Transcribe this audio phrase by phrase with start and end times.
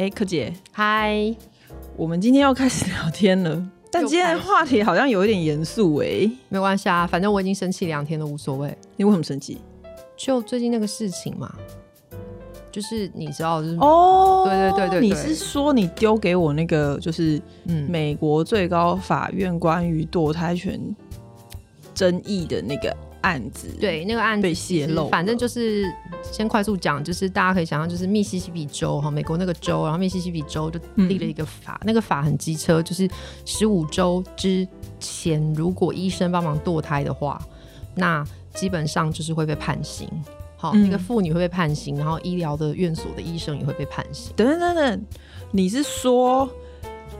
[0.00, 1.14] 哎，柯姐，嗨，
[1.94, 3.62] 我们今天要开始聊天了，
[3.92, 6.26] 但今天的话题好像有一点严肃哎。
[6.48, 8.74] 没关系啊，反正我已经生气两天了，无所谓。
[8.96, 9.60] 你为什么生气？
[10.16, 11.54] 就最近那个事情嘛，
[12.72, 20.80] 就是你知道，就是哦，对对对对，你是说你丢给我那个，就是嗯，美国最高法院关于堕胎权
[21.94, 22.96] 争议的那个。
[23.22, 25.84] 案子对那个案子被泄露，反正就是
[26.32, 33.08] 先快速讲，就是大家可以想象，就是密西西比州哈，美国那个州，然后密西西比州就立了一个法，那个法很机车，就是
[33.44, 34.66] 十五周之
[34.98, 37.40] 前，如果医生帮忙堕胎的话，
[37.94, 38.24] 那
[38.54, 40.08] 基本上就是会被判刑。
[40.56, 44.32] 好，那个妇女会被判刑，然后医疗的院所的医生也会被判刑。
[44.36, 45.06] 等等等等，
[45.52, 46.48] 你是说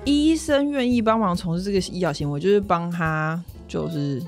[0.04, 4.22] 医生愿意帮忙从事这个医疗行为，就是帮他就是？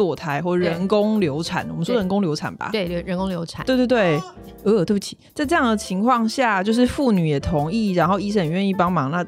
[0.00, 2.70] 堕胎或人工流产，我们说人工流产吧。
[2.72, 3.66] 对，人工流产。
[3.66, 4.18] 对对对，
[4.64, 9.22] 呃，对不起，在这样的情况下，就是妇女也同意，然后医生也愿意帮忙，那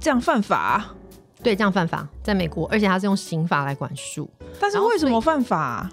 [0.00, 0.84] 这样犯法？
[1.42, 4.28] 对，这样犯法，在美国，而且他是用刑法来管束。
[4.58, 5.88] 但是为什么犯法？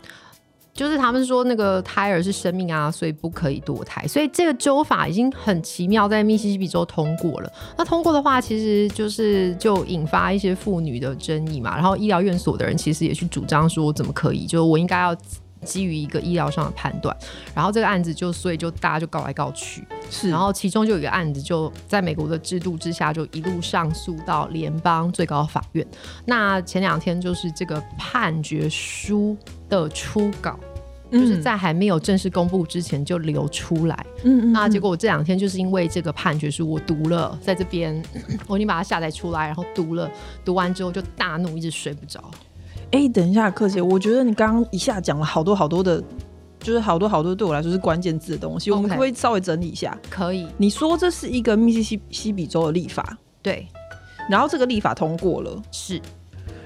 [0.78, 4.08] 就是他们说那个胎儿是生命啊，所以不可以堕胎。
[4.08, 7.52] 所以这个灸法已经很奇妙，在密西西比州通过了。
[7.76, 11.76] 那通过的话，其实就是就引发一些妇女的争议嘛。
[11.76, 14.46] 然后医疗院所的人其实也去主张说，怎么可以？
[14.46, 15.18] 就是我应该要
[15.64, 17.16] 基于一个医疗上的判断。
[17.54, 19.86] 然后这个案子就所以就大家就告来告去。
[20.10, 20.30] 是。
[20.30, 25.86] 然后其中就有一个案子，就在美国的制度之下，就一路上诉到联邦最高法院。
[26.26, 29.36] 那前两天就是这个判决书
[29.70, 30.60] 的初稿。
[31.10, 38.04] 就是在还没有正式公布之前就流出来，嗯嗯，那结果我这两天就是因为这个判决书我读了，在这边
[38.46, 40.12] 我已经把它下载出来，然后读了，
[40.44, 42.22] 读完之后就大怒，一直睡不着。
[42.92, 46.02] 哎，等一下，柯姐，我觉得你刚刚一下讲了好多好多的，
[46.60, 49.98] 就是好多好多对我来说是关键字的东西，我们可不可以稍微整理一下？
[50.10, 50.48] 可以。
[50.58, 53.68] 你说这是一个密西西比州的立法，对，
[54.30, 56.02] 然后这个立法通过了，是，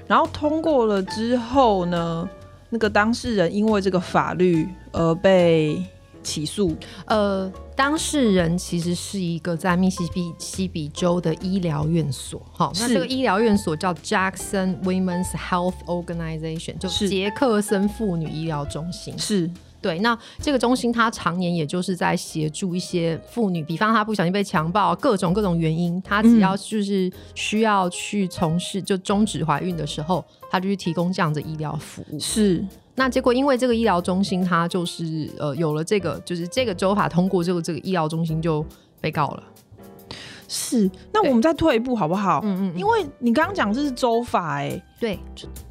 [0.06, 2.28] 然后通过了之后呢？
[2.74, 5.84] 那个当事人因为这个法律而被
[6.22, 6.76] 起诉。
[7.06, 10.04] 呃，当事人其实是一个在密西
[10.38, 12.40] 西比州的医疗院所。
[12.52, 19.18] 好，那这个医疗院所叫 Jackson Women's Health Organization，就杰克森妇女医疗中心。
[19.18, 19.50] 是。
[19.82, 32.20] 对，那这个中心它常年也就是在协助一些妇女，比方她不小心被强暴，各种各种原因，她只要就是需要去从事就终止怀孕的时候，她就去提供这样的医疗服务。
[32.20, 38.64] 是，那结果因为这个医疗中心它就是呃有了这个就是这个州法通过之后，这个医疗中心就
[39.00, 39.42] 被告了。
[40.46, 42.40] 是，那我们再退一步好不好？
[42.44, 45.18] 嗯嗯，因为你刚刚讲这是州法，哎，对，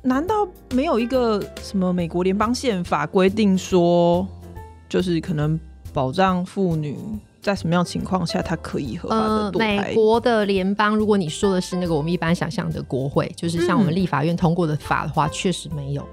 [0.02, 4.28] 难道没有一个什么美国联邦宪法规定说，
[4.90, 5.58] 就是可能
[5.94, 6.98] 保障妇女
[7.42, 9.88] 在什么样情况下她可以合法的堕胎？
[9.88, 16.06] 美国的联邦，如果你说的是那个我们一般想象的国会，就是像我们立法院通过的法的话，确实没有。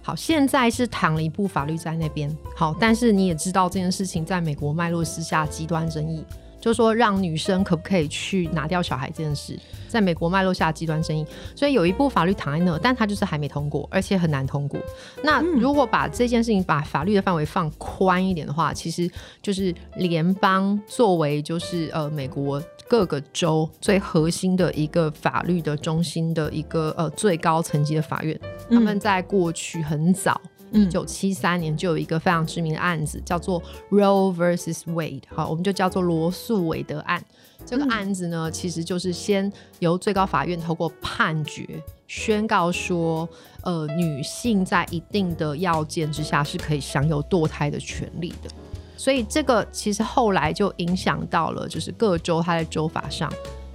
[0.00, 2.32] 好，现在是躺了一部法律在那边。
[2.54, 6.24] 好，但是你也知道这件事情在美国脉络之下极端争议。
[6.62, 9.58] 就说让女生可不可以去拿掉小孩这件事，
[9.88, 14.80] 在美国脉络下极端争议，所以有一部法律躺在那，但它就是还没通过，而且很难通过。
[15.24, 19.10] 那如果把这件事情把法律的范围放宽一点的话，其实
[19.42, 28.38] 就是联邦作为就是呃美国各个州最核心的一个法律的中心的一个呃最高层级的法院，
[28.70, 30.40] 他们在过去很早。
[30.72, 37.22] 一九七三年就有一个非常知名的案子，叫做 Roe vs Wade，好，我们就叫做罗素韦德案。
[37.64, 41.64] 这个案子呢，其实就是先由最高法院透过判决
[42.08, 43.28] 宣告说，
[43.62, 48.50] 呃，女性在一定的要件之下是可以享有堕胎的权利的。
[48.96, 53.30] 所以这个其实后来就影响到了，就是各州它在州法上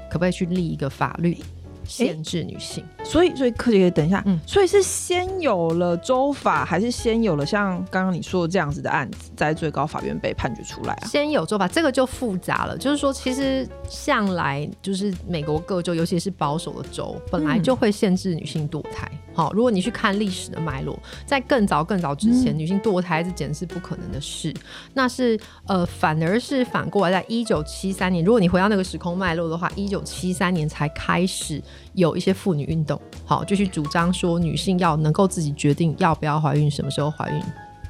[0.10, 1.38] 可不可以去立一个法律。
[1.88, 11.08] 限制女性，所以所以柯姐，等一下，嗯，所以是先有了州法，还是先有了像刚刚你说的这样子的案子，在最高法院被判决出来啊？
[11.08, 12.78] 先有州法，这个就复杂了。
[12.78, 19.10] 就是说，其实向来就是美国各州，尤其是保守的州，本来就会限制女性堕胎。
[19.38, 24.52] 好，如果你去看历史的脉络，在更早更早之前，女性堕胎这简直是不可能的事。
[24.96, 31.62] 那是呃，反而是反过来，在一九七三年，如果你回到那个时空脉络的话，一九七三年才开始
[31.94, 37.40] 有一些妇女运动，好，就去主张说女性要能够自己决定要不要怀孕，什么时候怀孕，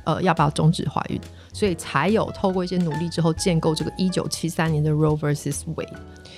[0.07, 1.19] 呃，要不要终止怀孕，
[1.51, 5.89] 所以才有透过一些努力之后建构这个一九七三年的 Roe vs Wade。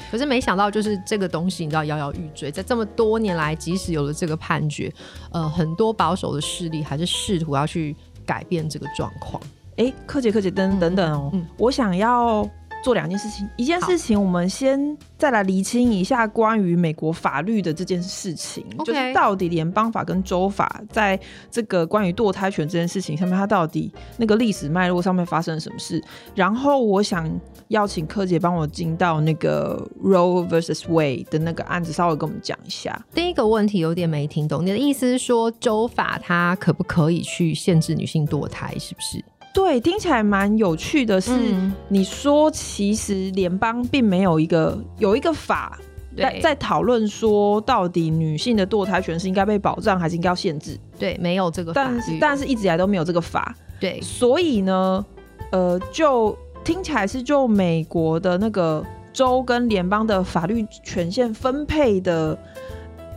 [0.10, 4.92] 可是没想到，就是这个东西，你知道摇摇欲坠，在这么多年来，即使有了这个判决，
[5.32, 7.96] 呃，很多保守的势力还是试图要去
[8.26, 9.40] 改变这个状况。
[9.78, 12.42] 哎，柯姐，柯姐，等等等哦，我想要
[12.84, 21.20] 做两件事情，一件事情我们先再来厘清一下关于美国法律的这件事情就是到底联邦法跟州法在
[21.52, 26.02] 这个关于堕胎权这件事情上面，它到底那个历史脉络上面发生了什么事？
[26.34, 27.30] 然后我想
[27.68, 33.06] 邀请柯姐帮我进到那个 Roe vs Wade 的那个案子，稍微跟我们讲一下。
[33.14, 38.74] 第一个问题有点没听懂，你的意思是说州法它可不可以去限制女性堕胎？
[38.80, 39.24] 是不是？
[39.54, 45.78] 对，听起来蛮有趣的是，嗯你说其实联邦并没有一个有一个法
[46.16, 50.78] 在对在讨论说，到底女性的堕胎权是应该被保障还是应该要限制？
[50.98, 55.06] 对，没有这个法但是，但是一直以来都没有这个法，对所以呢，
[55.52, 62.38] 呃，就听起来是就美国的那个州跟联邦的法律权限分配的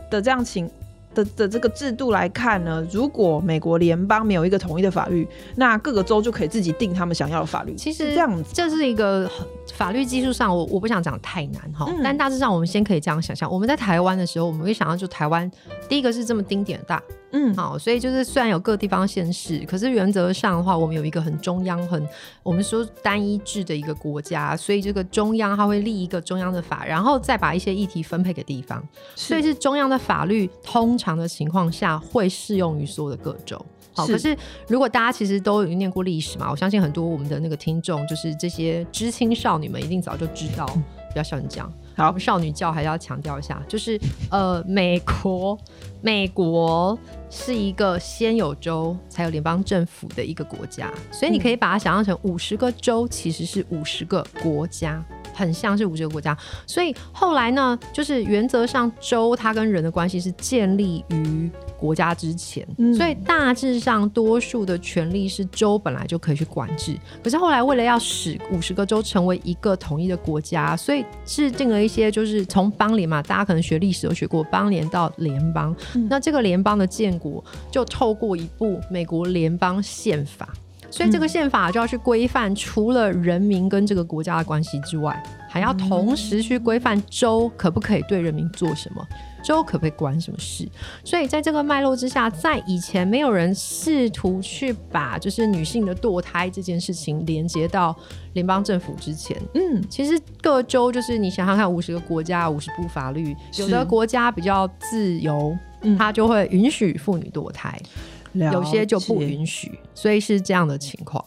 [0.09, 0.69] 的这样情。
[1.13, 7.75] 的的这个制度来看呢，如果美国联邦没有一个统一的法律，那各个州就可以自己定他们想要的法律。
[7.75, 11.99] 其实这样子，这是一个很法律技术上，我我不想讲太难哈，嗯。
[12.03, 15.49] 但大致上我们先可以这样想象：我们在台湾的时候，我们会想到就台湾
[15.87, 17.01] 第一个是这么丁点大，
[17.31, 22.07] 嗯，好，所以就是虽然有各地方县市，可是原则上的话，我们有一个很中央、很
[22.43, 33.63] 我们说单一制的一个国家，所以这个中央它会立一个中央的法，然后再把一些议题分配给地方，所以是中央的法律，通常的情况下会适用于所有的各州。
[33.93, 34.35] 好，可是。
[34.67, 41.71] 如果大家其实都有念过历史嘛，我相信很多我们的那个听众，就是这些知青少女们一定早就知道，不要笑你这样。
[41.95, 42.17] 好。
[42.17, 43.99] 少女教还是要强调一下，就是
[44.31, 45.57] 呃，美国，
[46.01, 46.97] 美国
[47.29, 55.03] 是一个先有州才有联邦政府的一个国家，所以你可以把它想象成五十个州其实是五十个国家。
[55.33, 66.97] 很像是五十个国家，所以后来呢，就是原则上州它跟人的关系是建立于国家之前，嗯所以大致上多数的权利是州本来就可以去管制。
[67.23, 80.47] 可是后来为了要使五十个州成为一个统一的国家，所以制定了一些就是从邦联嘛，大家可能学历史都学过邦联到联邦，嗯那这个联邦的建国就透过一部美国联邦宪法。
[80.93, 89.03] 所以这个宪法就要去规范，除了人民跟这个国家的关系之外，还要同时去规范州可不可以对人民做什么，
[89.43, 90.69] 州可不可以管什么事。
[91.03, 97.95] 所以在这个脉络之下，在以前没有人试图去把就是女性的堕胎这件事情连接到
[98.33, 105.97] 联邦政府之前，嗯，其实各州就是你想想看，五十个国家五十部法律，有的国家比较自由，嗯。
[105.97, 107.89] 它就会允许妇女堕胎，了
[108.33, 111.23] 有些就不允许，所以是这样的情况。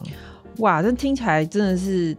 [0.57, 2.15] 哇，这听起来真的是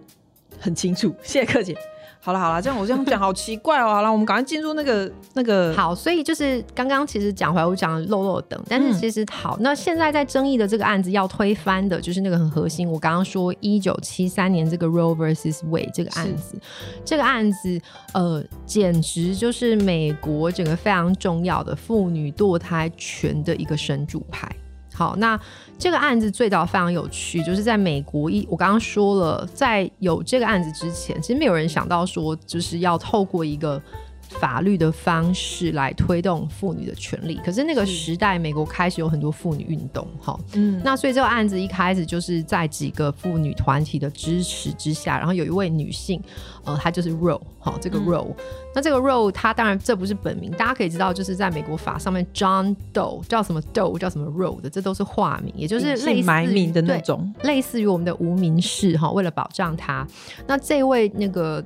[0.58, 1.14] 很清楚。
[1.22, 1.76] 谢谢柯姐。
[2.20, 3.88] 好了好了，这样我这样讲好奇怪哦。
[3.94, 5.72] 好了，我们赶快进入那个那个。
[5.74, 12.90] 好，所以就是刚刚其实讲回来，我讲漏漏等，但是嗯其实好，那现在在争议的这个案子要推翻的，就是那个很核心。
[12.90, 16.58] 我刚刚说一九七三年这个 Roe vs Wade 这个案子，
[17.04, 17.80] 这个案子
[18.12, 24.50] 呃，简直就是美国整个非常重要的妇女堕胎权的一个神主牌。
[24.98, 25.38] 好，那
[25.78, 33.80] 这个案子最早非常有趣，就是在美国一，我刚刚说了，在有这个案子之前，其实没有人想到说，就是要透过一个
[34.28, 37.40] 法律的方式来推动妇女的权利。
[37.44, 46.20] 可是那个时代，美国开始有很多妇女运动，哈，嗯，那所以这个案子一开始就是在几个妇女团体的支持之下，然后有一位女性，
[46.64, 48.08] 呃，她就是 Roe，好，这个嗯。
[48.08, 48.34] Roe，、
[48.74, 57.30] 那这个 Roe 她当然这不是本名，大家可以知道，就是在美国法上面 John Doe 叫什么 Doe 叫什么 Roe 的，这都是化名，也就是类似埋名的那种。
[57.42, 60.06] 类似于我们的无名氏哈，为了保障她，
[60.46, 61.62] 那这位那个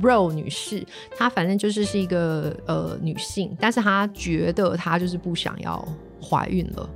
[0.00, 5.86] Roe 女士，她反正就是是一个呃女性，但是她觉得她就是不想要
[6.22, 6.88] 怀孕了。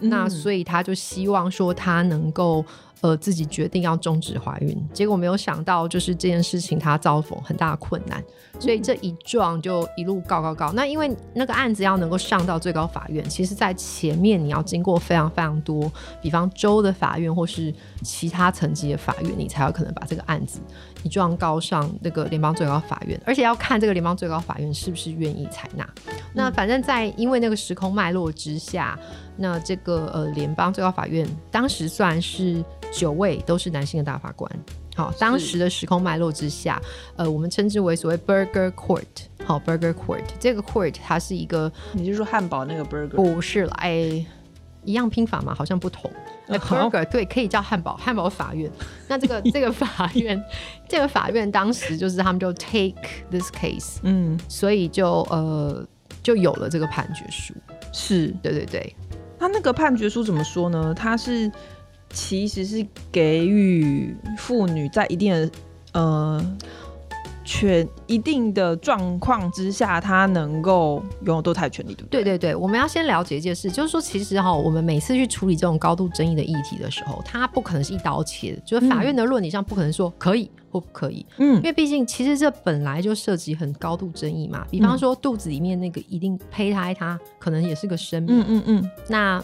[0.00, 2.64] 那嗯所以她就希望说她能够
[3.02, 8.22] 呃自己决定要终止怀孕，结果没有想到就是这件事情他遭逢很大的困难，
[8.58, 10.72] 所以这一撞就一路告告告。
[10.72, 15.90] 那因为那个案子要能够上到最高法院，其实在前面你要经过非常非常多，
[16.20, 20.60] 比方州的法院或是其他层级的法院，你才有可能把这个案子
[21.02, 25.88] 一状告上那个联邦最高法院，而且要看这个联邦最高法院是不是愿意采纳。
[26.34, 28.98] 那反正，在因为那个时空脉络之下，
[29.36, 34.50] 那这个呃联邦最高法院当时算是九位都是男性的大法官。
[34.96, 36.80] 好，当时的时空脉络之下，
[37.16, 39.04] 呃，我们称之为所谓 Burger Court。
[39.44, 44.24] 好，Burger Court 这个 Court 它是一个你就说汉堡那个 burger，不是啦，哎，
[44.84, 46.10] 一样拼法嘛，好像不同。
[46.46, 48.70] 那，burger 对，可以叫汉堡，汉堡法院。
[49.08, 50.42] 那这个这个法院，
[50.88, 55.86] 这个法院当时就是他们就 take this case，嗯，所以就呃
[56.22, 57.54] 就有了这个判决书。
[57.92, 58.96] 是对对对，
[59.38, 60.92] 他那个判决书怎么说呢？
[60.92, 61.50] 他是
[62.10, 65.50] 其实是给予妇女在一定的
[65.92, 66.56] 呃。
[67.42, 72.22] 权一定的状况之下，她能够拥有堕胎权利，对不对？
[72.22, 84.64] 对对对，我们要先了解一件事，就是说，其实哈，我们每次去处理这种高度争议的议题的时候，它不可能是一刀切的，就是法院的论理上不可能说可以或不可以，嗯，因为毕竟其实这本来就涉及很高度争议嘛。
[84.70, 88.90] 比方说，肚子里面那个一定胚胎，它可能也是个生命，嗯嗯嗯。
[89.08, 89.42] 那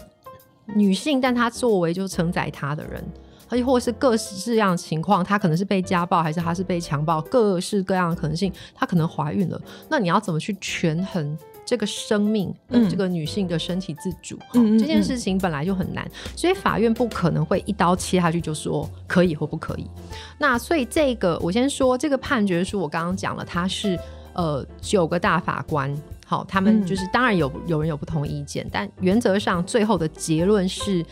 [0.75, 3.03] 女性，但她作为就承载她的人。
[3.49, 9.61] 而且或是各式各样的情况，她可能是被家暴，还是她是被强暴，各式各样的可能性，她可能怀孕了。
[9.89, 12.53] 那你要怎么去权衡这个生命，
[12.89, 14.37] 这个女性的身体自主？
[14.77, 16.05] 这件事情本来就很难，
[16.35, 19.87] 所以法院不可能会一刀切下去就说可以或不可以。
[20.37, 23.97] 那所以这个我先说，这个判决书我刚刚讲了，它是
[24.33, 25.89] 呃九个大法官，
[26.27, 31.03] 好，他们就是当然有有人有不同意见，但原则上最后的结论是。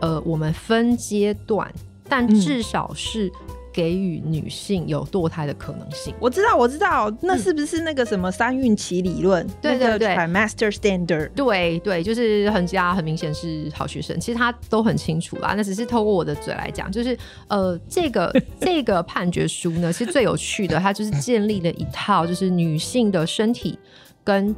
[0.00, 1.72] 呃，我们分阶段，
[2.08, 3.30] 但至少是
[3.72, 6.12] 给予女性有堕胎的可能性。
[6.20, 9.46] 我知道，我知道，那是不是那个什么三孕期理论？
[9.62, 11.30] 对对对，Master Standard。
[11.30, 14.18] 对对，就是很家，很明显是好学生。
[14.20, 17.16] 其实他都很清楚啦，那只是透过我的嘴来讲，就是
[17.48, 18.30] 呃，这个
[18.60, 23.78] 这个判决书呢，是最有趣的，它就是建立了一套，就是女性的身体
[24.24, 24.56] 跟。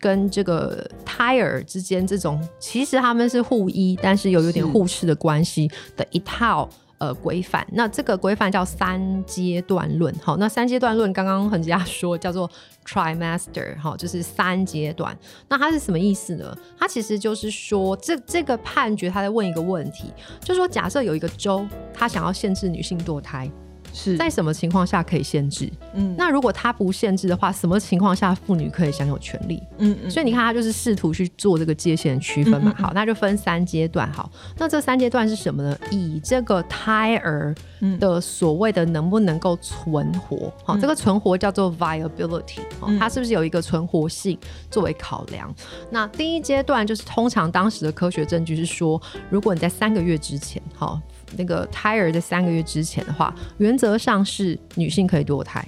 [0.00, 7.66] 跟这个胎儿之间这种，其实他们是互依，但是又有点互斥的关系的一套呃规范。
[7.72, 10.12] 那这个规范叫三阶段论。
[10.20, 12.50] 好，那三阶段论刚刚很家说叫做
[12.84, 15.16] trimester，好，就是三阶段。
[15.48, 16.56] 那它是什么意思呢？
[16.78, 23.50] 它其实就是说，这这个判决他在问一个问题，就是说，假设有一个州，他想要限制女性堕胎。
[23.98, 25.68] 是在什么情况下可以限制？
[25.94, 29.60] 嗯，那如果他不限制的话，什么情况下妇女可以享有权利？
[29.78, 32.72] 嗯嗯，所以你看，他就是试图去做这个界限区分嘛。
[32.78, 34.10] 好，那就分三阶段。
[34.12, 35.76] 好，那这三阶段是什么呢？
[35.90, 37.52] 以这个胎儿
[37.98, 40.52] 的所谓的能不能够存活？
[40.64, 44.38] 好，这个存活叫做 viability，哦它是不是有一个存活性
[44.70, 45.52] 作为考量？
[45.90, 51.00] 那第一阶段就是通常当时的科学证据是说，如果你在三个月之前，好。
[51.36, 55.66] 那个胎儿在三个月之前的话，原则上是女性可以堕胎，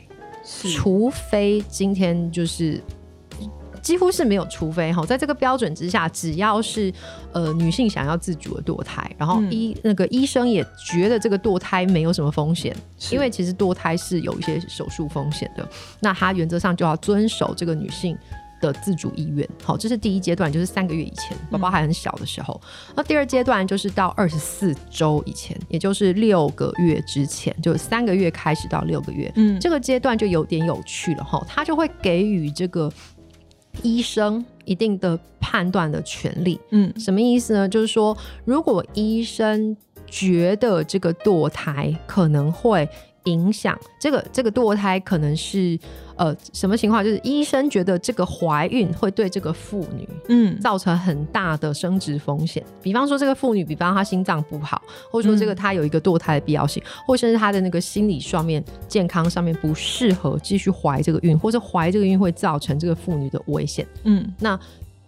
[0.75, 2.83] 除非今天就是
[3.83, 6.93] 几乎是没有除非哈，在这个标准之下，只要是
[7.33, 12.77] 呃女性想要自主的堕胎，然后医那个医生也觉得这个堕胎没有什么风险，
[13.11, 15.67] 因为其实堕胎是有一些手术风险的，
[16.01, 18.17] 那他原则上就要遵守这个女性。
[18.61, 22.61] 的自主意愿，好，这是第一阶段，就是三个月以前，宝宝还很小的时候。
[22.95, 32.93] 那第二阶段就是到二十四周以前，也就是六个月之前，就三个月开始到六个月，嗯，这个阶段就有点有趣了哈，他就会给予这个
[33.83, 37.69] 医生一定的判断的权利，嗯，什么意思呢？
[37.69, 39.77] 就是说，如果医生
[40.07, 42.89] 觉得这个堕胎可能会。
[43.25, 45.79] 影响这个这个堕胎可能是
[46.17, 47.05] 呃什么情况？
[47.05, 52.65] 就是医生觉得这个怀孕会对这个妇女嗯造成很大的生殖风险。
[52.83, 63.87] 比方说这个妇女，比方她心脏不好，或者说这个她有一个堕胎的必要性，或甚至她的那个心理上面健康上面不适合继续怀这个孕，或者怀这个孕会造成这个妇女的危险。
[64.05, 64.59] 嗯，那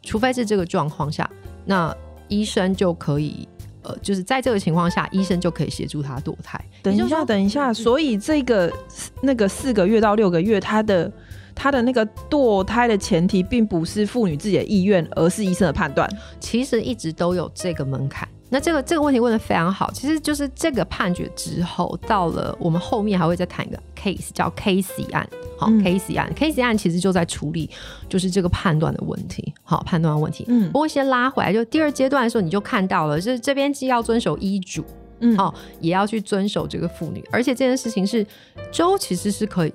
[0.02, 1.28] 除非是这个状况下，
[1.64, 1.97] 那
[2.28, 3.49] 医生就可以。
[3.83, 6.61] 呃，就是在这个情况下，医生就可以协助他堕胎。
[6.83, 8.73] 等一下，等一下，所以这个
[9.21, 11.11] 那个四个月到六个月，他的
[11.55, 16.09] 他的那个堕胎的前提，并不是妇女自己的意愿，而是医生的判断。
[16.41, 18.29] 其实一直都有这个门槛。
[18.52, 25.26] 那这个这个问题问的非常好，其实就是这个判决之后，到了我们后面还会再谈一个 case，叫 Casey 案。
[25.56, 27.71] 好，Casey 案，Casey 案其实就在处理
[28.11, 29.54] 就是这个判断的问题。
[29.62, 30.44] 好，判断问题。
[30.49, 34.85] 嗯，不过先拉回来，就第二阶段的时候，你就看到了，就是这边既要遵守医嘱，
[35.21, 38.26] 嗯，哦，也要去遵守这个妇女，而且这件事情是
[38.71, 39.73] 州其实是可以。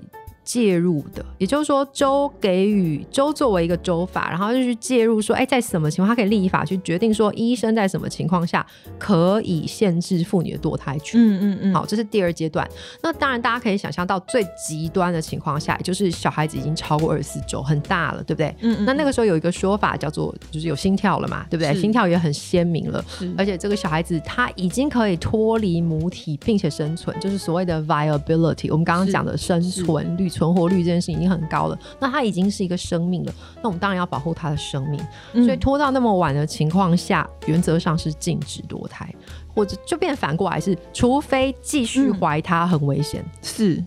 [0.47, 8.65] 介入的，也就是说，州给予州作为一个州法，然后就去介入说，哎，在什么情况他可以立法去决定说，医生在什么情况下
[8.97, 11.19] 可以限制妇女的堕胎权。
[11.19, 11.73] 嗯嗯嗯。
[11.73, 12.65] 好，这是第二阶段。
[13.03, 18.47] 那当然，大家可以想象到最极端的情况下，就是小孩子已经超过二十四周，很大了，对不对？
[18.61, 18.85] 嗯嗯。
[18.85, 21.77] 那那个时候有一个说法叫做，就是有心跳了嘛，对不对？
[21.77, 23.03] 心跳也很鲜明了，
[23.37, 28.69] 而且这个小孩子他已经可以脱离母体并且生存，就是所谓的 viability。
[28.71, 30.31] 我们刚刚讲的生存率。
[30.37, 34.99] 存活率这件事情已经很高了，那它已经是一个生命了，那我们当然要保护它的生命，
[35.45, 39.11] 所以拖到那么晚的情况下，原则上是禁止堕胎，
[39.55, 43.83] 或者就变反过来是，除非继续怀它很危险，是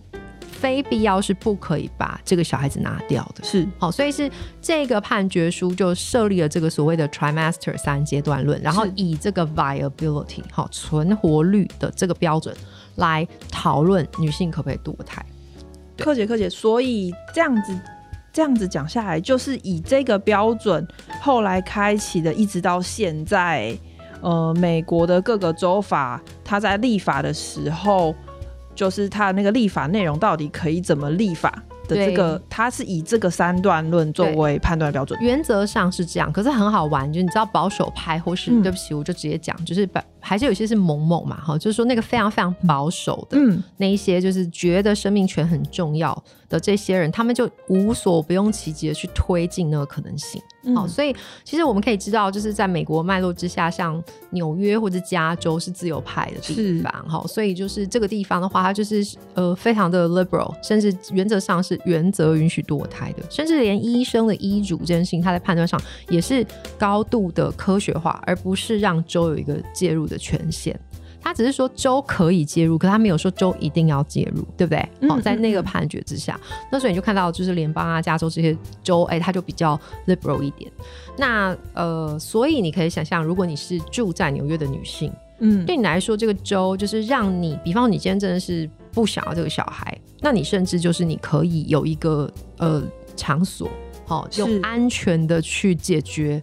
[0.49, 3.43] 非必要是不可以把这个小孩子拿掉的。
[3.43, 4.29] 是好，所以是
[4.61, 12.55] 这个判决书就设立了这个所谓的 trimester 三阶段论，然后以这个 viability 好存活率的这个标准
[12.97, 15.25] 来讨论女性可不可以堕胎。
[16.01, 17.79] 对柯姐，柯姐，所以这样子
[18.33, 20.87] 这样子讲下来，就是以这个标准
[21.19, 23.77] 后来开启的，一直到现在，
[24.21, 28.15] 呃，美国的各个州法，它在立法的时候，
[28.73, 35.19] 就是它那个立法内容到底可以怎么立法的这个，它是以这个三段论作为判断标准。
[35.21, 38.61] 原则上是这样，可是很好玩，就你知道保守派或是、嗯。
[38.63, 50.41] 对不起，我就直接讲，就是把还是有些是萌萌嘛，哈，就是说那个非常非常保守的，嗯，那一些就是觉得生命权很重要的这些人，他们就无所不用其极的去推进那个可能性。
[50.63, 51.11] 嗯好，所以
[51.43, 66.45] 其实我们可以知道，就是在美国脉络之下，像纽约或者加州是自由派的地是方，哈，所以就是这个地方的话，它就是呃非常的 liberal，甚至原则上是原则允许堕胎的，甚至连医生的医嘱这件事情，他在判断上也是
[66.77, 70.79] 高度的科学化，而不是让州有一个介入的权限。
[71.23, 74.83] 他只是说州可以介入，可他没有说州一定要介入，对不对？
[75.01, 76.39] 嗯好、在那个判决之下，
[76.71, 80.71] 那所以你就看到就是联邦啊、加州这些州，哎，它就比较 liberal 一点。
[81.15, 92.27] 那呃，所以你可以想象，如果你是住在纽约的女性，嗯，对你来说，这个州就是让你，比方你今天真的是不想要这个小孩，那你甚至就是你可以有一个
[92.57, 92.81] 呃
[93.15, 93.69] 场所，
[94.07, 96.41] 好、是用安全的去解决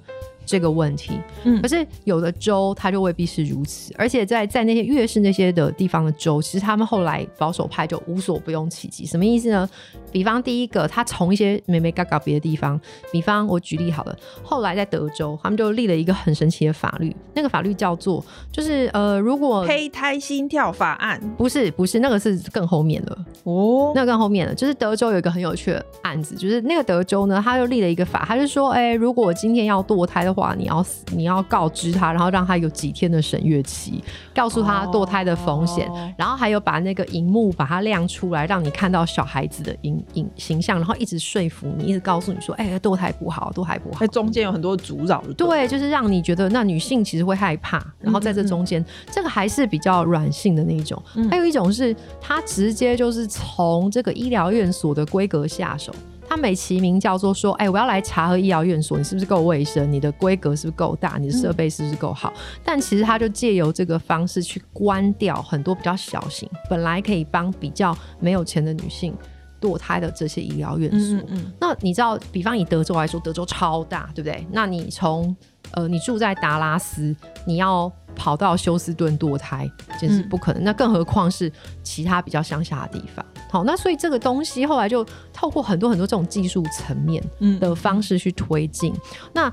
[0.48, 1.20] 这个问题。
[1.44, 9.04] 嗯可是有的州它就未必是如此，而且在在那些越是那些的地方的州，其实他们后来保守派就无所不用其极。
[9.04, 9.68] 什么意思呢？
[10.10, 12.80] 比方第一个，他从一些美美嘎嘎别的地方，
[13.12, 34.02] 比方我举例好了，后来在德州，他们就立了一个很神奇的法律，那个法律叫做就是呃，如果胚胎心跳法案不是不是那个是更后面了，哦，那更后面了，就是德州有一个很有趣的案子，就是那个德州呢，他又立了一个法，他就说，哎、如果今天要堕胎的话，你要你要告知他，然后让他有几天的审阅期，
[34.34, 44.06] 告诉他堕胎的风险，哦然后还有把那个荧幕把它亮出来，让你看到小孩子的影影形象，然后一直说服你，一直告诉你说，哎、堕胎不好，堕胎不好在。
[44.06, 51.02] 中间有很多阻扰，对，就是让你觉得那女性其实会害怕，然后在这中间，这个还是比较软性的那一种。
[51.14, 55.92] 嗯还有一种是他直接就是从这个医疗院所的规格下手。
[56.28, 59.90] 它美其名叫做说，哎、我要来查核医疗院所，你是不是够卫生？
[59.90, 61.16] 你的规格是不是够大？
[61.18, 62.32] 你的设备是不是够好？
[62.62, 69.16] 但其实它就借由这个方式去关掉很多比较小型，本来可以帮比较没有钱的女性
[69.60, 71.18] 堕胎的这些医疗院所。
[71.18, 74.46] 嗯嗯那你知道，比方以德州来说，德州超大，对不对？
[74.52, 75.34] 那你从
[75.72, 77.14] 呃，你住在达拉斯，
[77.46, 80.62] 你要跑到休斯顿堕胎，简直嗯不可能。
[80.64, 81.50] 那更何况是
[81.82, 83.24] 其他比较乡下的地方。
[83.48, 88.92] 好，那所以这个东西后来就透过很多很多这种技术层面嗯的方式去推进。
[89.32, 89.50] 那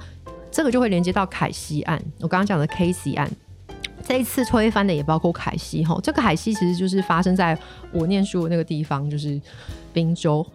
[0.52, 3.30] 这个就会连接到凯西案，我刚刚讲的 Casey 案。
[4.04, 7.58] 这一次推翻的也包括凯西哈，这个凯西其实就是发生在
[7.92, 9.40] 我念书的那个地方，就是
[9.94, 10.46] 宾州。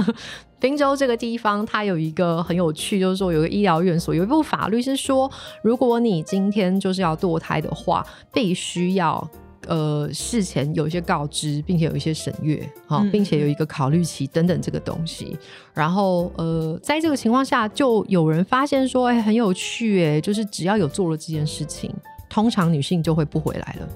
[0.58, 5.30] 宾州这个地方，它有一个很有趣，就是说有个医疗院所，有一部法律是说，
[5.62, 9.28] 如果你今天就是要堕胎的话，必须要。
[9.68, 15.36] 呃，事前有一些告知，并且有一些审阅，好、嗯并且有一个考虑期等等这个东西。
[15.74, 21.92] 然后，呃，在这个情况下，就有人发现说，哎、很有趣，哎，就是只要有做了这件事情，
[22.28, 23.88] 通常女性就会不回来了，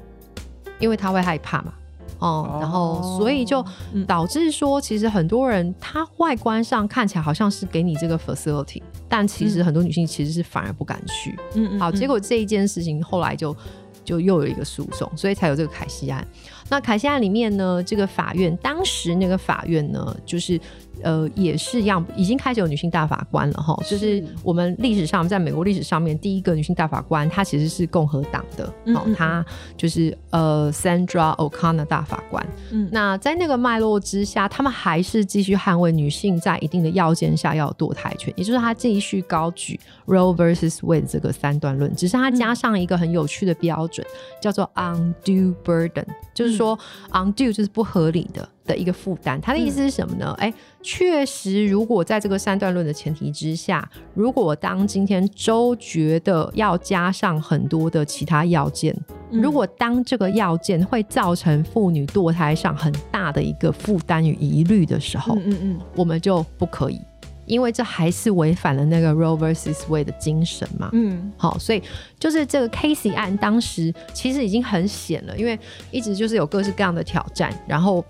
[0.78, 1.74] 因为她会害怕嘛。
[2.18, 3.64] 哦，然后所以就
[3.94, 11.34] 嗯导致说，其实很多人他外观上看起来好像是给你这个 facility，但其实嗯很多女性其实是反而不敢去。
[11.54, 13.56] 嗯好，结果这一件事情后来就
[14.04, 16.22] 就又有一个诉讼，所以才有这个凯西案。
[16.68, 20.60] 那凯西案里面呢，这个法院当时那个法院呢，就是
[21.02, 23.76] 呃也是一样，已经开始有女性大法官了哈。
[23.88, 29.44] 就是是我们历史上，在美国历史上面，第一个女性大法官，她其实是共和党的，哦她
[29.76, 32.44] 就是呃 Sandra O'Connor 大法官。
[32.70, 32.88] 嗯。
[32.90, 44.06] 那在那个脉络之下，他们还是继续捍卫女性在一定的要件下要有堕胎权，也就是她继续高举 Roe versus Wade 这个三段论，只是他加上一个很有趣的标准，
[44.40, 46.78] 叫做 undue burden，就是说
[47.10, 49.40] undue 就是不合理的的一个负担。
[49.40, 50.32] 他的意思是什么呢？
[50.38, 50.52] 哎、
[50.82, 58.96] 确实，如果在这个三段论的前提之下，如果当今天周觉得要加上很多的其他要件，
[59.30, 67.00] 嗯如果当这个要件会造成妇女堕胎上很大的一个负担与疑虑的时候，嗯嗯嗯我们就不可以，
[67.46, 70.90] 因为这还是违反了那个 Roe versus Wade 的精神嘛。
[70.92, 71.82] 嗯好，所以
[72.18, 75.58] 就是这个 Casey 案，当时其实已经很险了，因为
[75.90, 78.04] 一直就是有各式各样的挑战，然后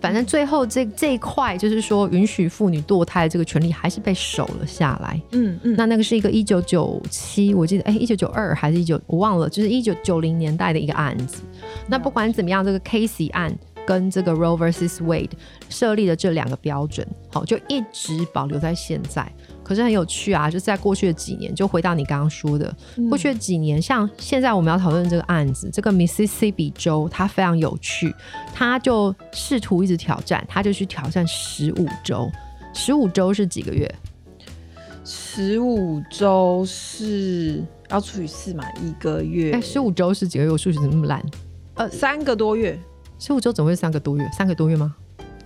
[0.00, 5.20] 反正最后这这一块就是说，允许妇女堕胎这个权利还是被守了下来。
[5.32, 11.42] 嗯嗯，那那个是一个一九九七，我记得哎，一九九二还是一九，我忘了，就是一九九零年代的一个案子。
[11.88, 13.52] 那不管怎么样，这个 Casey 案
[13.86, 15.30] 跟这个 Roe vs Wade
[15.68, 19.26] 设立的这两个标准，好，就一直保留在现在。
[19.66, 22.72] 可是很有趣啊，就是在过去的几年，就回到你刚刚说的，
[23.08, 28.14] 过去的几年，像现在我们要讨论这个案子，这个 Mississippi 州它非常有趣，
[28.54, 32.30] 他就试图一直挑战，他就去挑战十五周，
[32.72, 33.92] 十五周是几个月？
[35.04, 39.50] 十五周是要除以四嘛，一个月。
[39.50, 40.50] 哎，十五周是几个月？
[40.52, 41.20] 我数学怎么那么烂？
[41.74, 42.78] 呃，三个多月。
[43.18, 44.30] 十五周怎么会三个多月？
[44.32, 44.94] 三个多月吗？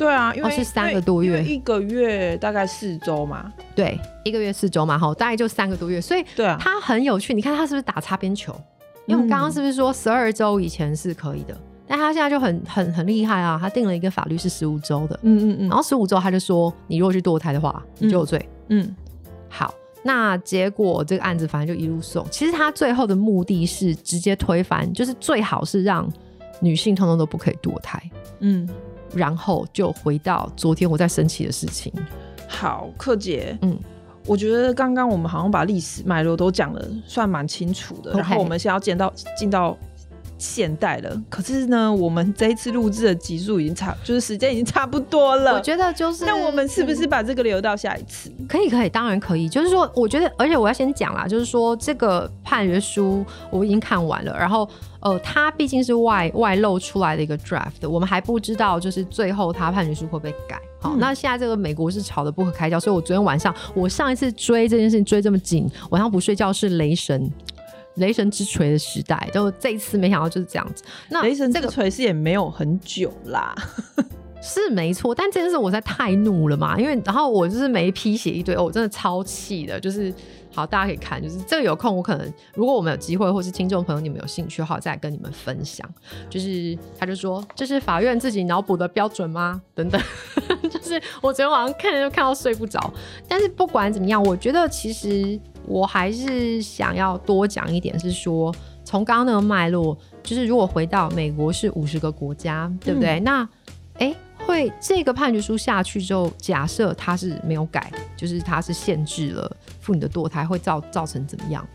[0.01, 3.53] 对啊，因为是三个多月，一个月大概四周嘛。
[3.75, 6.01] 对，一个月四周嘛，哈，大概就三个多月。
[6.01, 7.35] 所以，对啊，它很有趣。
[7.35, 8.59] 你看，他是不是打擦边球？
[9.05, 11.55] 因为我们刚刚是不是说十二周以前是可以的？
[11.87, 13.59] 但他现在就很很很厉害啊！
[13.61, 15.21] 他定了一个法律是十五周的。
[15.23, 15.69] 嗯嗯嗯。
[15.69, 18.49] 然后十五周他就说，你如果去堕胎的话，你就有罪。
[18.69, 18.97] 嗯。
[19.51, 22.27] 好，那结果这个案子反正就一路送。
[22.31, 26.11] 其实他最后的目的是直接推翻，就是最好是让
[26.61, 28.03] 女性通通都不可以堕胎。
[28.39, 28.67] 嗯。
[29.15, 31.93] 然后就回到昨天我在生气的事情。
[32.49, 33.79] 好，克姐，嗯，
[34.27, 38.13] 我觉得刚刚我们好像把历史脉络都讲的算蛮清楚的。
[38.13, 39.77] 然后我们现在要见到进到
[40.37, 45.55] 现代了，可是呢，我们这一次录制的集数已经差，就是时间已经差不多了。
[45.55, 48.33] 我觉得就是，那我们是不是把这个留到下一次？
[48.49, 49.49] 可以，可以，当然可以。
[49.49, 54.69] 就是说，我觉得，而且我要先讲啦，就是说这个判决书我已经看完了，然后。
[55.01, 60.61] 呃，它毕竟是外外露出来的一个 draft，我们还不知道就是最后他判决书会不会改。
[60.79, 67.31] 好，那现在这个美国是吵得不可开交，所以我昨天晚上我上一次追这件事情追这么紧，晚上不睡觉是雷神，
[67.97, 70.83] 雷神之锤的时代，就这一次没想到就是这样子。
[71.11, 73.55] 那雷神这个锤是也没有很久啦。
[74.43, 79.79] 是没错，但这件事我在太怒了嘛，因为然后我就是没批写一堆，我真的超气的。
[79.79, 80.11] 就是
[80.53, 85.89] 好，大家可以看，就是这个有空我可能如果我们有机会，或是听众朋友你们有兴趣的话，再跟你们分享。
[86.29, 89.63] 就是他就说这是法院自己脑补的标准吗？
[89.75, 90.01] 等等，
[90.69, 92.93] 就是我昨天晚上看就看到睡不着。
[93.29, 103.21] 但是不管怎么样，我觉得其实我还是想要多讲一点，是说从刚刚那个脉络，就是如果回到美国是五十个国家，对不对？
[103.21, 103.49] 那
[103.95, 104.15] 哎。
[104.51, 111.67] 会这个判决书下去之后，假设他是没有改，就是他是限制了妇女的堕胎，会造造成怎么样？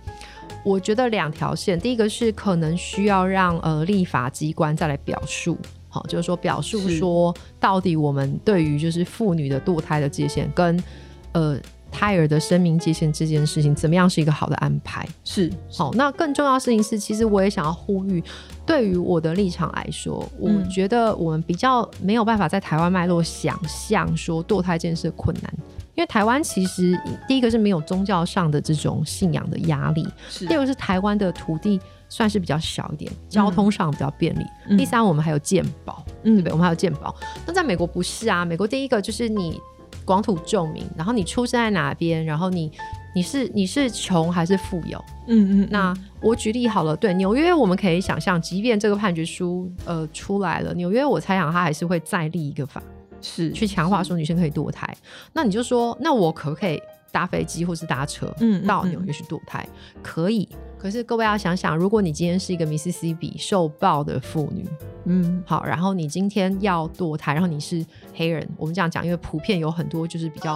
[0.63, 5.57] 我觉得两条线，第一个是可能需要让呃立法机关再来表述，
[5.87, 10.83] 好，就是说表述说到底我们对于就是妇女的堕胎的界限跟
[11.31, 11.57] 呃。
[11.95, 15.07] 胎儿的生命界限这件事情，怎么样是一个好的安排？
[15.23, 15.93] 是好。
[15.93, 18.21] 那更重要的事情是，其实我也想要呼吁，
[18.65, 25.53] 对于我的立场来说，我觉得我们比较没有办法在台湾脉络想象说堕胎这件事困难，
[25.95, 30.05] 因为台湾其实第一个是没有宗教上的这种信仰的压力，
[30.39, 31.79] 第二个是台湾的土地
[32.09, 36.51] 算是比较小一点，交通上比较便利，第三我们还有健保，嗯，对不对？
[36.51, 37.15] 我们还有健保。
[37.47, 39.57] 那在美国不是啊，美国第一个就是你。
[40.05, 42.23] 广土重民，然后你出生在哪边？
[42.23, 42.71] 然后你
[43.15, 45.03] 你是你是穷还是富有？
[45.27, 45.67] 嗯嗯。
[45.71, 52.81] 那我举例好了，对纽约，我们可以想象，即便这个判决书呃出来了，纽约我猜想他还是会再立一个法，
[53.21, 54.95] 是去强化说女生可以堕胎。
[55.33, 56.79] 那你就说，那我可不可以
[57.11, 59.67] 搭飞机或是搭车嗯到纽约去堕胎？
[60.03, 60.47] 可以。
[60.77, 64.67] 可是各位要想想，如果你今天是一个 Mississippi 受暴的妇女，
[65.05, 67.83] 嗯，好，然后你今天要堕胎，然后你是
[68.13, 70.55] 黑人，我们这样讲，因为普遍有很多就是比较，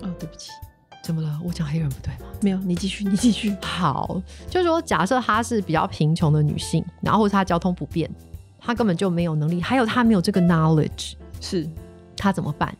[0.00, 0.50] 哦，对不起，
[1.02, 1.38] 怎么了？
[1.44, 2.32] 我讲黑人不对吗？
[2.40, 3.54] 没有，你继续，你继续。
[3.60, 4.18] 好，
[4.48, 8.10] 就是说，假设她是比较贫穷的女性，然后她交通不便，
[8.58, 11.68] 她根本就没有能力，还有她没有这个 knowledge，是
[12.16, 12.74] 她怎么办？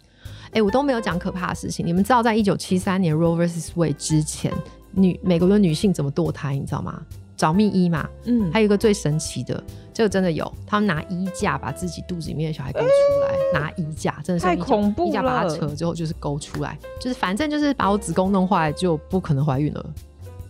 [0.53, 1.85] 哎，我都没有讲可怕的事情。
[1.87, 4.51] 你们知道，在一九七三年 Roe vs Wade 之前。
[4.97, 6.55] 女美国的女性怎么堕胎？
[6.55, 7.01] 你知道吗？
[7.37, 8.09] 找秘医嘛。
[8.25, 15.09] 嗯，还有一个最神奇的，这个真的有，他们拿衣架把自己肚子里面的小孩勾出来，拿衣架，真的是太恐怖了。
[15.11, 19.87] 衣架把它扯之后就是勾出来，就是反正就是把我子宫弄坏就不可能怀孕了。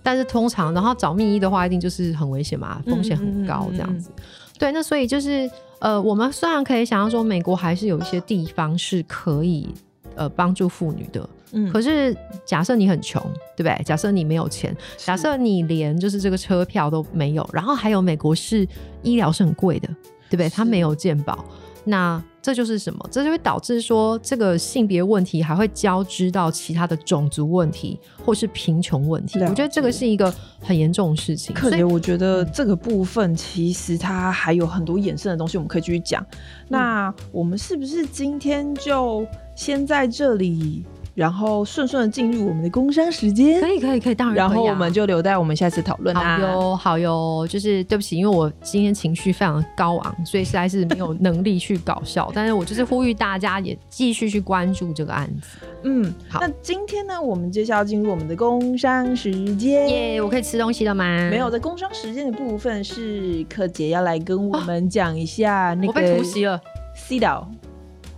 [0.03, 4.09] 但是通常，然后找秘医的话，一定就是很危险嘛，风险很高这样子。
[4.57, 9.69] 对，那所以就是呃，我们虽然可以想象说，美国还是有一些地方是可以
[10.15, 11.29] 呃帮助妇女的。
[11.59, 12.14] 嗯，可是
[12.45, 13.21] 假设你很穷，
[13.57, 13.83] 对不对？
[13.83, 18.69] 假设你没有钱，假设你连就是这个车票都没有，然后还有美国是
[19.03, 19.88] 医疗是很贵的，
[20.29, 20.51] 对不对？
[20.51, 21.42] 它没有健保，
[21.85, 23.09] 那这就是什么？
[23.11, 29.40] 这就会导致说，这个性别问题还会交织到其他的种族问题，或是贫穷问题。
[29.40, 31.57] 我觉得这个是一个很严重的事情。
[31.57, 36.25] 所以我觉得这个部分其实它还有很多衍生的东西，我们可以继续讲。
[36.69, 40.85] 那我们是不是今天就先在这里，
[41.17, 43.69] 然后顺顺的进入我们的工商时间可？
[43.69, 46.39] 以，可以，可以，当然啊、然后我们就留待我们下次讨论好啊。
[46.39, 52.31] 哟，好哟，就是对不起，因为我今天情绪非常的高昂，所以实在是没有能力去搞笑。
[52.37, 55.57] 但是我就是呼吁大家也继续去关注这个案子。
[55.85, 59.89] 嗯，好那今天呢，我们接下来进入我们的工商时间。
[59.89, 61.31] 耶、我可以吃东西了吗？
[61.31, 66.61] 没有，在工商时间的部分是柯姐要来跟我们讲一下那个我被突袭了。
[66.95, 67.51] C 岛。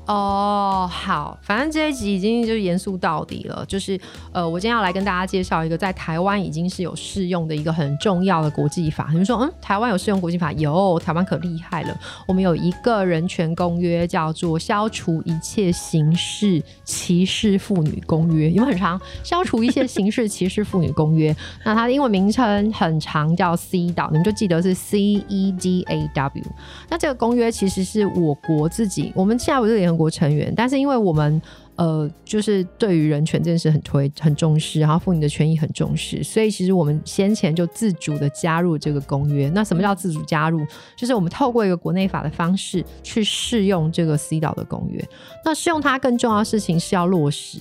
[0.09, 3.63] 哦，好，反正这一集已经就严肃到底了。
[3.69, 4.01] 就是
[4.33, 9.09] 呃，我今天要来跟大家介绍一个在台湾已经是有适用的一个很重要的国际法。
[9.11, 10.51] 你们说，嗯，台湾有适用国际法？
[10.55, 11.95] 有，台湾可厉害了。
[12.27, 18.99] 我们有一个人权公约，叫做《消除一切形式歧视妇女公约》，有没有很长？
[19.23, 21.37] 消除一切形式歧视妇女公约。
[21.67, 26.45] 那它的英文名称很长，叫 C 岛，你们就记得是 C E D A W。
[26.89, 31.43] 那这个公约其实是我国自己，我们现在不是联合国成员，但是因为我们
[31.75, 39.51] 呃，就是对于人权这件事很推很重视，然后妇女的权益很重视，所以其实我们先前就自主的加入这个公约。
[39.51, 40.65] 那什么叫自主加入？
[40.97, 45.05] 就是我们透过一个国内法的方式去适用这个 C 岛的公约。
[45.45, 47.59] 那适用它更重要的事情是要落实。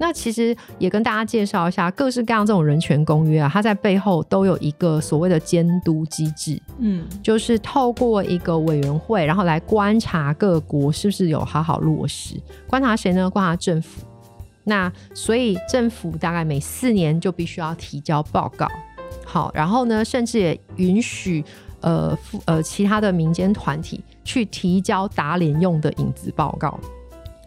[0.00, 6.58] 那其实也跟大家介绍一下，各式各样这种人权公约啊，它在背后都有一个所谓的监督机制。
[6.78, 12.40] 嗯，就是透过一个委员会，然后来观察各国是不是有好好落实。
[12.66, 13.28] 观察谁呢？
[13.28, 14.06] 观察政府。
[14.64, 18.66] 那所以政府大概每四年就必须要提交报告。
[19.26, 21.44] 好，然后呢，甚至也允许
[21.82, 26.80] 呃呃其他的民间团体去提交打脸用的影子报告。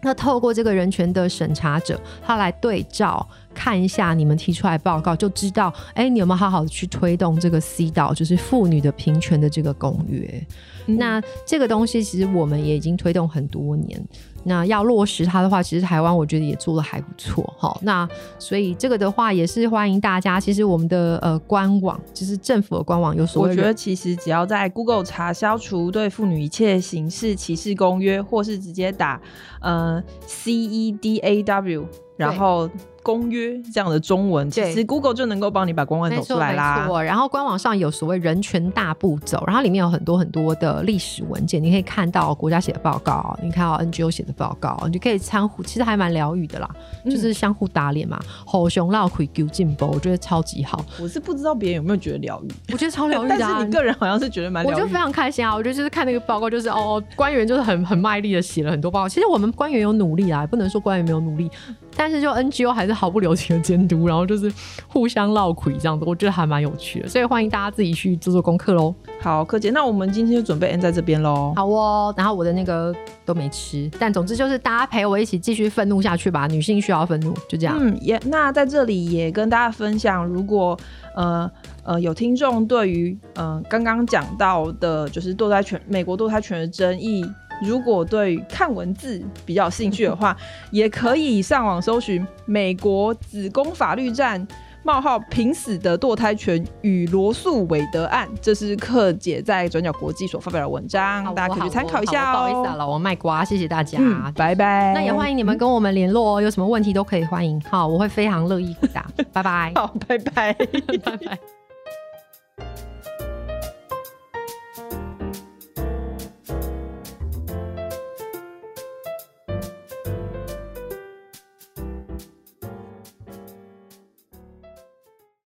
[0.03, 10.45] 那透过这个人权的审查者，他来对照看一下你们提出来报告，就知道，哎，你有没有好好的去推动这个 C 岛，就是妇女的平权的这个公约？
[10.87, 14.01] 嗯那这个东西其实我们也已经推动很多年。
[14.43, 17.77] 那要落实它的话，其实台湾我觉得也做的还不错，哈。
[17.82, 29.21] 那所以这个的话也是欢迎大家，其实我们的呃官网，就是政府的官网有所我觉得其实只要在 Google 查“消除对妇女一切形式歧视公约”，或是直接打
[29.62, 32.69] 呃 C E D A W，然后
[33.02, 36.86] 公约这样的中文，其对实 Google 就能够帮你把公文走出来啦。
[36.88, 46.69] 错，然后官网上有所谓人权大步走，然后里面有很多很多的历史文件，你可以看到国家写的报告，你看到 NGO 写的报告，你就可以参互，其实还蛮疗愈的啦，
[47.04, 48.19] 嗯就是相互打脸嘛。
[48.45, 53.38] 吼熊闹鬼丢进步，我觉得超级好，我是不知道别人有没有觉得疗愈，我觉得超疗愈的、啊。
[53.41, 54.93] 但是你个人好像是觉得蛮我就非。
[55.04, 55.54] 常开心啊！
[55.54, 59.10] 我觉得就是看那个报告，就是哦，官员就是很很卖力的写了很多报告。
[59.10, 61.52] 其实我们官员有努力啊，不能说官员没有努力，
[61.93, 64.51] 但是就 NGO 还是毫不留情的监督，然后就是
[64.87, 67.07] 互相闹鬼这样子，我觉得还蛮有趣的。
[67.07, 68.93] 所以欢迎大家自己去做做功课喽。
[69.21, 71.53] 好，柯姐，那我们今天就准备 end 在这边喽。
[71.55, 72.93] 好哦，然后我的那个
[73.25, 76.45] 都没吃，但总之就是大家陪我一起继续愤怒下去吧。
[76.47, 77.77] 女性需要愤怒，就这样。
[77.79, 80.77] 嗯，也那在这里也跟大家分享，如果
[81.15, 81.49] 呃
[81.83, 87.25] 呃有听众对于嗯刚刚讲到的，就是堕胎权美国堕胎权的争议，
[87.63, 90.36] 如果对看文字比较有兴趣的话，
[90.71, 94.45] 也可以上网搜寻美国子宫法律战。
[94.86, 102.34] 冒号濒死的堕胎权与罗素韦德案，这是克姐在转角国际所发表的文章，大家可以去参考一下哦。
[102.34, 103.97] 不好意思啊，老王卖瓜，谢谢大家。
[104.02, 104.91] 嗯，拜拜。
[104.93, 109.06] 那也欢迎你们跟我们联络哦，有什么问题都可以欢迎，好，我会非常乐意回答。
[109.32, 110.52] 拜拜，好，拜拜。
[111.02, 111.62] 拜拜。